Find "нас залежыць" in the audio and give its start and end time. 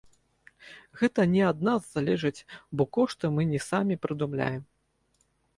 1.67-2.45